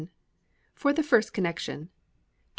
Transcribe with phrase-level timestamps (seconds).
[0.73, 1.87] For the First Connexion, 2s.